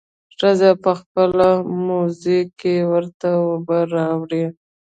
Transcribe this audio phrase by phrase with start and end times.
[0.37, 1.47] ښځه په خپله
[1.85, 4.45] موزه کښې ورته اوبه راوړي.